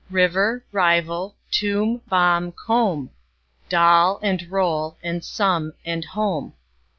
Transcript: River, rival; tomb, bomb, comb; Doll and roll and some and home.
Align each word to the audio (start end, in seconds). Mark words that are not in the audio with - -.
River, 0.09 0.65
rival; 0.71 1.35
tomb, 1.51 2.01
bomb, 2.09 2.51
comb; 2.53 3.11
Doll 3.69 4.19
and 4.23 4.41
roll 4.49 4.97
and 5.03 5.23
some 5.23 5.73
and 5.85 6.03
home. 6.03 6.53